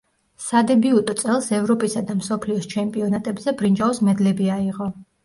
სადებიუტო 0.43 1.15
წელს, 1.19 1.49
ევროპისა 1.57 2.03
და 2.07 2.15
მსოფლიოს 2.21 2.65
ჩემპიონატებზე 2.71 3.55
ბრინჯაოს 3.61 4.01
მედლები 4.09 4.49
აიღო. 4.57 4.89